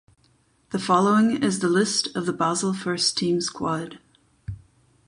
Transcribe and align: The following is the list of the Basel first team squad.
The 0.71 0.79
following 0.79 1.43
is 1.43 1.59
the 1.59 1.69
list 1.69 2.15
of 2.15 2.25
the 2.25 2.33
Basel 2.33 2.73
first 2.73 3.15
team 3.15 3.39
squad. 3.39 3.99